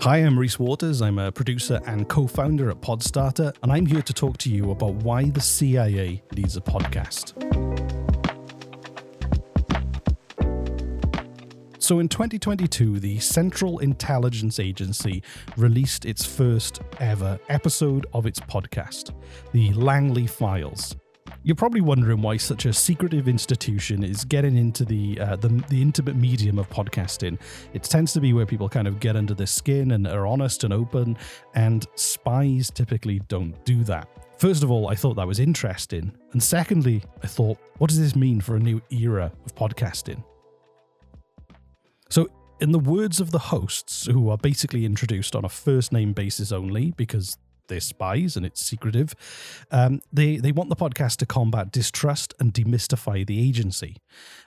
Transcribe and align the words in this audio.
Hi, 0.00 0.18
I'm 0.18 0.38
Reese 0.38 0.58
Waters. 0.58 1.02
I'm 1.02 1.18
a 1.18 1.30
producer 1.30 1.80
and 1.86 2.08
co 2.08 2.26
founder 2.26 2.70
at 2.70 2.80
Podstarter, 2.80 3.54
and 3.62 3.70
I'm 3.70 3.84
here 3.84 4.00
to 4.00 4.12
talk 4.14 4.38
to 4.38 4.48
you 4.48 4.70
about 4.70 4.94
why 4.94 5.24
the 5.28 5.40
CIA 5.40 6.22
needs 6.34 6.56
a 6.56 6.60
podcast. 6.60 7.34
So, 11.78 11.98
in 11.98 12.08
2022, 12.08 13.00
the 13.00 13.18
Central 13.18 13.80
Intelligence 13.80 14.58
Agency 14.58 15.22
released 15.56 16.04
its 16.04 16.24
first 16.24 16.80
ever 17.00 17.38
episode 17.48 18.06
of 18.14 18.24
its 18.24 18.40
podcast, 18.40 19.14
the 19.52 19.72
Langley 19.74 20.26
Files. 20.26 20.96
You're 21.44 21.56
probably 21.56 21.80
wondering 21.80 22.20
why 22.20 22.36
such 22.36 22.66
a 22.66 22.72
secretive 22.72 23.28
institution 23.28 24.02
is 24.02 24.24
getting 24.24 24.56
into 24.56 24.84
the, 24.84 25.20
uh, 25.20 25.36
the 25.36 25.48
the 25.68 25.80
intimate 25.80 26.16
medium 26.16 26.58
of 26.58 26.68
podcasting. 26.68 27.38
It 27.72 27.84
tends 27.84 28.12
to 28.14 28.20
be 28.20 28.32
where 28.32 28.44
people 28.44 28.68
kind 28.68 28.88
of 28.88 28.98
get 28.98 29.16
under 29.16 29.34
their 29.34 29.46
skin 29.46 29.92
and 29.92 30.06
are 30.06 30.26
honest 30.26 30.64
and 30.64 30.74
open, 30.74 31.16
and 31.54 31.86
spies 31.94 32.70
typically 32.70 33.20
don't 33.28 33.64
do 33.64 33.84
that. 33.84 34.08
First 34.38 34.62
of 34.62 34.70
all, 34.70 34.88
I 34.88 34.94
thought 34.94 35.14
that 35.14 35.26
was 35.26 35.38
interesting, 35.40 36.12
and 36.32 36.42
secondly, 36.42 37.02
I 37.22 37.26
thought, 37.28 37.58
what 37.78 37.88
does 37.88 38.00
this 38.00 38.16
mean 38.16 38.40
for 38.40 38.56
a 38.56 38.60
new 38.60 38.82
era 38.90 39.32
of 39.46 39.54
podcasting? 39.54 40.22
So, 42.08 42.28
in 42.60 42.72
the 42.72 42.78
words 42.78 43.20
of 43.20 43.30
the 43.30 43.38
hosts, 43.38 44.06
who 44.06 44.28
are 44.30 44.36
basically 44.36 44.84
introduced 44.84 45.36
on 45.36 45.44
a 45.44 45.48
first 45.48 45.92
name 45.92 46.12
basis 46.12 46.50
only 46.50 46.92
because 46.96 47.36
they're 47.68 47.80
spies 47.80 48.36
and 48.36 48.44
it's 48.44 48.60
secretive. 48.60 49.14
Um, 49.70 50.00
they 50.12 50.36
they 50.36 50.52
want 50.52 50.70
the 50.70 50.76
podcast 50.76 51.16
to 51.18 51.26
combat 51.26 51.70
distrust 51.70 52.34
and 52.40 52.52
demystify 52.52 53.26
the 53.26 53.46
agency. 53.46 53.96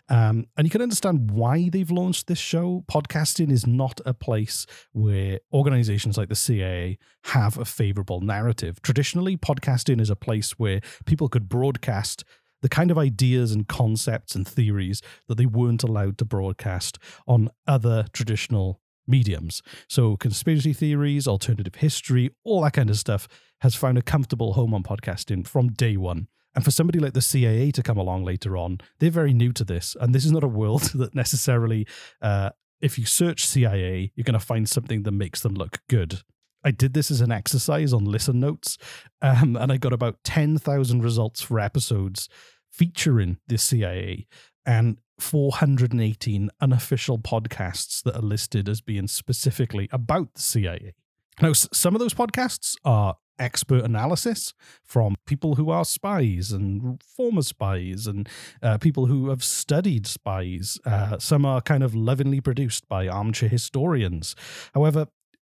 Um, 0.10 0.48
and 0.58 0.68
you 0.68 0.72
can 0.72 0.82
understand 0.82 1.32
why 1.32 1.70
they've 1.70 1.90
launched 1.90 2.28
this 2.28 2.40
show. 2.40 2.84
Podcasting 2.92 3.52
is 3.52 3.66
not 3.66 4.02
a 4.06 4.14
place 4.14 4.66
where 4.92 5.40
organizations 5.54 6.18
like 6.18 6.30
the 6.30 6.36
CIA 6.36 6.98
have 7.26 7.58
a 7.58 7.66
favorable 7.66 8.20
narrative. 8.20 8.82
Traditionally, 8.82 9.38
podcasting 9.38 10.02
is 10.02 10.10
a 10.10 10.16
place 10.16 10.52
where 10.60 10.82
people 11.06 11.30
could 11.30 11.48
broadcast 11.48 12.26
the 12.62 12.70
kind 12.70 12.92
of 12.92 12.98
ideas 12.98 13.52
and 13.52 13.68
concepts 13.68 14.36
and 14.36 14.48
theories 14.48 15.02
that 15.28 15.36
they 15.36 15.46
weren't 15.46 15.84
allowed 15.84 16.18
to 16.20 16.26
broadcast 16.26 17.00
on 17.28 17.50
other 17.68 18.06
traditional 18.14 18.80
mediums. 19.08 19.62
So, 19.88 20.18
conspiracy 20.18 20.74
theories, 20.74 21.28
alternative 21.28 21.76
history, 21.76 22.32
all 22.44 22.62
that 22.62 22.74
kind 22.74 22.90
of 22.90 22.98
stuff 22.98 23.28
has 23.62 23.76
found 23.76 23.98
a 23.98 24.02
comfortable 24.02 24.54
home 24.54 24.74
on 24.74 24.84
podcasting 24.84 25.48
from 25.48 25.70
day 25.70 25.98
one. 25.98 26.28
And 26.54 26.66
for 26.66 26.72
somebody 26.72 27.00
like 27.00 27.14
the 27.14 27.22
CIA 27.22 27.72
to 27.72 27.84
come 27.84 27.98
along 27.98 28.26
later 28.26 28.58
on, 28.58 28.80
they're 29.00 29.10
very 29.10 29.34
new 29.34 29.54
to 29.54 29.64
this. 29.64 29.96
And 30.00 30.14
this 30.14 30.26
is 30.26 30.32
not 30.32 30.44
a 30.44 30.50
world 30.50 30.82
that 30.96 31.16
necessarily, 31.16 31.88
uh, 32.22 32.50
if 32.82 32.98
you 32.98 33.06
search 33.06 33.46
CIA, 33.46 34.12
you're 34.16 34.24
going 34.24 34.40
to 34.40 34.46
find 34.46 34.68
something 34.68 35.04
that 35.04 35.12
makes 35.12 35.42
them 35.42 35.54
look 35.54 35.80
good. 35.88 36.22
I 36.64 36.72
did 36.72 36.94
this 36.94 37.10
as 37.10 37.22
an 37.22 37.32
exercise 37.32 37.94
on 37.94 38.06
listen 38.06 38.40
notes, 38.40 38.78
um, 39.22 39.56
and 39.56 39.72
I 39.72 39.78
got 39.78 39.94
about 39.94 40.24
10,000 40.24 41.02
results 41.02 41.42
for 41.42 41.60
episodes 41.60 42.30
featuring 42.72 43.38
the 43.48 43.58
CIA. 43.58 44.28
And 44.66 44.98
418 45.20 46.50
unofficial 46.60 47.20
podcasts 47.20 48.02
that 48.04 48.16
are 48.16 48.22
listed 48.22 48.68
as 48.68 48.82
being 48.82 49.08
specifically 49.08 49.88
about 49.92 50.34
the 50.34 50.42
CIA. 50.42 50.94
Now, 51.42 51.54
some 51.54 51.96
of 51.96 52.00
those 52.00 52.14
podcasts 52.14 52.76
are 52.84 53.16
expert 53.40 53.84
analysis 53.84 54.54
from 54.84 55.16
people 55.26 55.56
who 55.56 55.70
are 55.70 55.84
spies 55.84 56.52
and 56.52 57.02
former 57.04 57.42
spies 57.42 58.06
and 58.06 58.30
uh, 58.62 58.78
people 58.78 59.08
who 59.08 59.30
have 59.30 59.44
studied 59.44 60.06
spies. 60.06 60.80
Uh, 60.86 61.18
some 61.18 61.46
are 61.46 61.62
kind 61.62 61.84
of 61.84 61.96
lovingly 61.96 62.40
produced 62.40 62.88
by 62.88 63.08
armchair 63.08 63.50
historians. 63.50 64.36
However, 64.74 65.08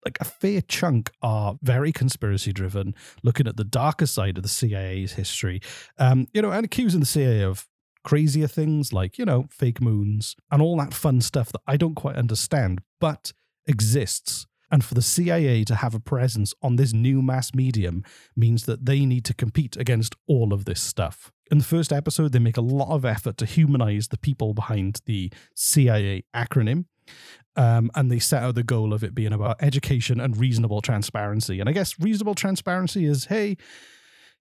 like 0.04 0.18
a 0.20 0.24
fair 0.24 0.60
chunk 0.60 1.10
are 1.22 1.56
very 1.62 1.92
conspiracy 1.92 2.52
driven, 2.52 2.94
looking 3.22 3.46
at 3.46 3.56
the 3.56 3.64
darker 3.64 4.06
side 4.06 4.36
of 4.36 4.42
the 4.42 4.48
CIA's 4.48 5.12
history, 5.12 5.60
um, 5.98 6.28
you 6.32 6.42
know, 6.42 6.52
and 6.52 6.64
accusing 6.64 7.00
the 7.00 7.06
CIA 7.06 7.42
of 7.42 7.66
crazier 8.06 8.46
things 8.46 8.92
like, 8.92 9.18
you 9.18 9.24
know, 9.24 9.46
fake 9.50 9.80
moons 9.80 10.36
and 10.52 10.62
all 10.62 10.76
that 10.76 10.94
fun 10.94 11.20
stuff 11.20 11.50
that 11.50 11.60
I 11.66 11.76
don't 11.76 11.96
quite 11.96 12.14
understand, 12.14 12.80
but 13.00 13.32
exists. 13.66 14.46
And 14.70 14.84
for 14.84 14.94
the 14.94 15.02
CIA 15.02 15.64
to 15.64 15.74
have 15.74 15.92
a 15.92 15.98
presence 15.98 16.54
on 16.62 16.76
this 16.76 16.92
new 16.92 17.20
mass 17.20 17.52
medium 17.52 18.04
means 18.36 18.64
that 18.66 18.86
they 18.86 19.04
need 19.06 19.24
to 19.24 19.34
compete 19.34 19.76
against 19.76 20.14
all 20.28 20.52
of 20.52 20.66
this 20.66 20.80
stuff. 20.80 21.32
In 21.50 21.58
the 21.58 21.64
first 21.64 21.92
episode, 21.92 22.30
they 22.30 22.38
make 22.38 22.56
a 22.56 22.60
lot 22.60 22.94
of 22.94 23.04
effort 23.04 23.36
to 23.38 23.46
humanize 23.46 24.08
the 24.08 24.18
people 24.18 24.54
behind 24.54 25.00
the 25.06 25.32
CIA 25.56 26.24
acronym. 26.34 26.84
Um, 27.56 27.90
and 27.96 28.10
they 28.10 28.20
set 28.20 28.42
out 28.42 28.54
the 28.54 28.62
goal 28.62 28.92
of 28.92 29.02
it 29.02 29.16
being 29.16 29.32
about 29.32 29.56
education 29.60 30.20
and 30.20 30.36
reasonable 30.36 30.80
transparency. 30.80 31.58
And 31.58 31.68
I 31.68 31.72
guess 31.72 31.98
reasonable 31.98 32.34
transparency 32.36 33.04
is 33.04 33.24
hey, 33.24 33.56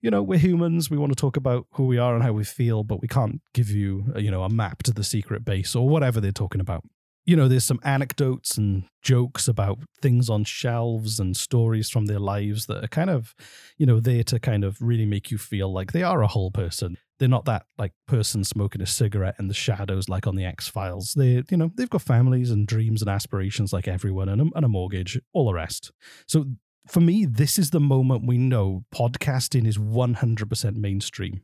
you 0.06 0.12
know, 0.12 0.22
we're 0.22 0.38
humans. 0.38 0.88
We 0.88 1.00
want 1.00 1.14
to 1.14 1.20
talk 1.20 1.36
about 1.36 1.66
who 1.72 1.88
we 1.88 1.98
are 1.98 2.14
and 2.14 2.24
how 2.24 2.32
we 2.32 2.44
feel, 2.44 2.84
but 2.84 3.02
we 3.02 3.08
can't 3.08 3.42
give 3.56 3.72
you, 3.72 4.06
uh, 4.16 4.20
you 4.20 4.30
know, 4.30 4.44
a 4.44 4.50
map 4.50 4.84
to 4.84 4.94
the 4.94 5.04
secret 5.04 5.44
base 5.44 5.76
or 5.76 5.90
whatever 5.90 6.22
they're 6.22 6.32
talking 6.32 6.62
about. 6.62 6.84
You 7.26 7.36
know, 7.36 7.48
there's 7.48 7.64
some 7.64 7.80
anecdotes 7.84 8.56
and 8.56 8.84
jokes 9.02 9.48
about 9.48 9.80
things 10.04 10.30
on 10.30 10.44
shelves 10.44 11.20
and 11.20 11.36
stories 11.36 11.90
from 11.90 12.06
their 12.06 12.20
lives 12.20 12.68
that 12.68 12.84
are 12.84 12.88
kind 12.88 13.10
of, 13.10 13.34
you 13.80 13.88
know, 13.88 14.00
there 14.00 14.24
to 14.26 14.40
kind 14.40 14.64
of 14.64 14.80
really 14.80 15.08
make 15.08 15.32
you 15.32 15.40
feel 15.40 15.74
like 15.74 15.92
they 15.92 16.04
are 16.04 16.22
a 16.22 16.28
whole 16.28 16.52
person. 16.52 16.98
They're 17.18 17.28
not 17.28 17.46
that 17.46 17.66
like 17.80 17.94
person 18.08 18.44
smoking 18.44 18.84
a 18.84 18.86
cigarette 18.86 19.38
in 19.40 19.48
the 19.48 19.56
shadows 19.56 20.08
like 20.08 20.28
on 20.28 20.36
the 20.36 20.46
X 20.46 20.68
Files. 20.68 21.16
They, 21.18 21.42
you 21.50 21.58
know, 21.58 21.72
they've 21.74 21.90
got 21.90 22.04
families 22.04 22.52
and 22.52 22.68
dreams 22.68 23.02
and 23.02 23.10
aspirations 23.10 23.74
like 23.74 23.88
everyone, 23.88 24.30
and 24.30 24.40
a, 24.40 24.46
and 24.54 24.66
a 24.66 24.70
mortgage, 24.70 25.20
all 25.34 25.48
the 25.48 25.54
rest. 25.54 25.92
So 26.28 26.46
for 26.88 27.02
me, 27.02 27.26
this 27.26 27.58
is 27.58 27.72
the 27.72 27.80
moment 27.80 28.28
we 28.28 28.38
know 28.38 28.86
podcasting 28.94 29.68
is 29.68 29.78
100% 29.78 30.76
mainstream. 30.76 31.42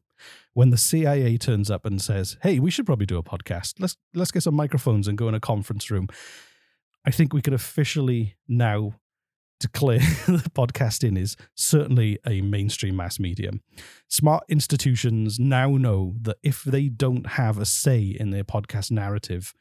When 0.53 0.69
the 0.69 0.77
CIA 0.77 1.37
turns 1.37 1.71
up 1.71 1.85
and 1.85 1.99
says, 1.99 2.37
"Hey, 2.43 2.59
we 2.59 2.69
should 2.69 2.85
probably 2.85 3.07
do 3.07 3.17
a 3.17 3.23
podcast. 3.23 3.75
Let's 3.79 3.97
let's 4.13 4.31
get 4.31 4.43
some 4.43 4.53
microphones 4.53 5.07
and 5.07 5.17
go 5.17 5.27
in 5.27 5.33
a 5.33 5.39
conference 5.39 5.89
room." 5.89 6.07
I 7.03 7.09
think 7.09 7.33
we 7.33 7.41
could 7.41 7.55
officially 7.55 8.35
now 8.47 8.93
declare 9.59 9.99
that 10.27 10.53
podcasting 10.53 11.17
is 11.17 11.37
certainly 11.55 12.19
a 12.27 12.41
mainstream 12.41 12.97
mass 12.97 13.19
medium. 13.19 13.61
Smart 14.07 14.43
institutions 14.49 15.39
now 15.39 15.77
know 15.77 16.15
that 16.21 16.37
if 16.43 16.63
they 16.63 16.89
don't 16.89 17.25
have 17.31 17.57
a 17.57 17.65
say 17.65 18.03
in 18.03 18.31
their 18.31 18.43
podcast 18.43 18.91
narrative, 18.91 19.53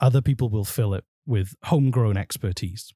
other 0.00 0.20
people 0.20 0.48
will 0.48 0.64
fill 0.64 0.94
it 0.94 1.04
with 1.26 1.54
homegrown 1.64 2.16
expertise. 2.16 2.92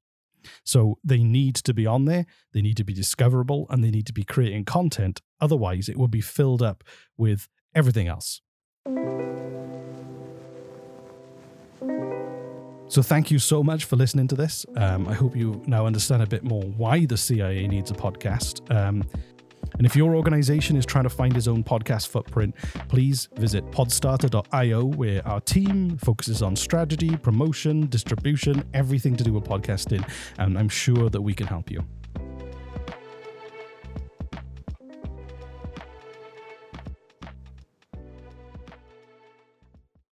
So 0.64 0.98
they 1.04 1.22
need 1.22 1.56
to 1.56 1.74
be 1.74 1.86
on 1.86 2.04
there, 2.04 2.26
they 2.52 2.62
need 2.62 2.76
to 2.78 2.84
be 2.84 2.94
discoverable, 2.94 3.66
and 3.70 3.82
they 3.82 3.90
need 3.90 4.06
to 4.06 4.12
be 4.12 4.24
creating 4.24 4.64
content. 4.64 5.20
Otherwise, 5.40 5.88
it 5.88 5.96
will 5.96 6.08
be 6.08 6.20
filled 6.20 6.62
up 6.62 6.84
with 7.16 7.48
everything 7.74 8.08
else. 8.08 8.40
So, 12.90 13.02
thank 13.02 13.30
you 13.30 13.38
so 13.38 13.62
much 13.62 13.84
for 13.84 13.96
listening 13.96 14.28
to 14.28 14.34
this. 14.34 14.64
Um, 14.74 15.06
I 15.06 15.12
hope 15.12 15.36
you 15.36 15.62
now 15.66 15.84
understand 15.86 16.22
a 16.22 16.26
bit 16.26 16.42
more 16.42 16.62
why 16.62 17.04
the 17.04 17.18
CIA 17.18 17.66
needs 17.68 17.90
a 17.90 17.94
podcast. 17.94 18.74
Um, 18.74 19.04
and 19.76 19.86
if 19.86 19.94
your 19.94 20.16
organization 20.16 20.76
is 20.76 20.84
trying 20.84 21.04
to 21.04 21.10
find 21.10 21.36
its 21.36 21.46
own 21.46 21.62
podcast 21.62 22.08
footprint, 22.08 22.54
please 22.88 23.28
visit 23.36 23.64
podstarter.io, 23.70 24.84
where 24.84 25.26
our 25.26 25.40
team 25.40 25.96
focuses 25.98 26.42
on 26.42 26.56
strategy, 26.56 27.16
promotion, 27.16 27.86
distribution, 27.86 28.64
everything 28.74 29.16
to 29.16 29.24
do 29.24 29.32
with 29.32 29.44
podcasting. 29.44 30.08
And 30.38 30.58
I'm 30.58 30.68
sure 30.68 31.08
that 31.10 31.20
we 31.20 31.34
can 31.34 31.46
help 31.46 31.70
you. 31.70 31.84